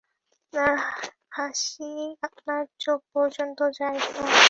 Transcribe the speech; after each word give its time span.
আপনার 0.53 0.73
হাসি 1.31 1.91
আপনার 2.27 2.61
চোখ 2.79 2.99
পর্যন্ত 3.13 3.59
যায় 3.77 3.99
না। 4.05 4.23